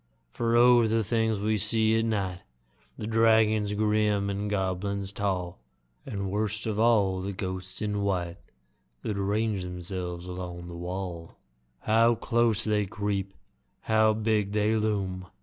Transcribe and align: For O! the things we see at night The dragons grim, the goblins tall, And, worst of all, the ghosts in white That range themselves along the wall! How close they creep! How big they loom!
For 0.31 0.55
O! 0.57 0.87
the 0.87 1.03
things 1.03 1.39
we 1.39 1.59
see 1.59 1.95
at 1.99 2.05
night 2.05 2.39
The 2.97 3.05
dragons 3.05 3.73
grim, 3.73 4.25
the 4.25 4.49
goblins 4.49 5.11
tall, 5.11 5.59
And, 6.07 6.27
worst 6.27 6.65
of 6.65 6.79
all, 6.79 7.21
the 7.21 7.31
ghosts 7.33 7.83
in 7.83 8.01
white 8.01 8.37
That 9.03 9.13
range 9.13 9.61
themselves 9.61 10.25
along 10.25 10.69
the 10.69 10.75
wall! 10.75 11.35
How 11.81 12.15
close 12.15 12.63
they 12.63 12.87
creep! 12.87 13.35
How 13.81 14.15
big 14.15 14.53
they 14.53 14.75
loom! 14.75 15.27